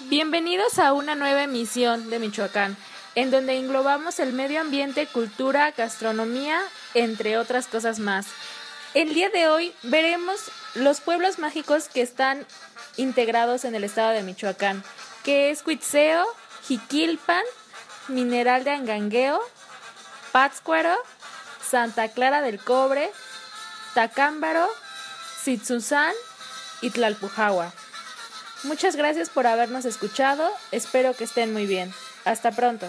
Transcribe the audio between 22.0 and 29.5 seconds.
Clara del Cobre, Tacámbaro, Sitzuzán y Tlalpujahua. Muchas gracias por